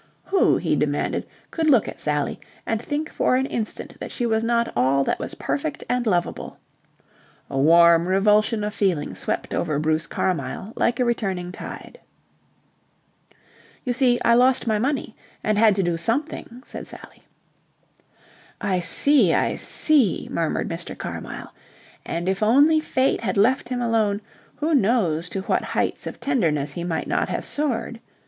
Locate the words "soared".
27.45-27.99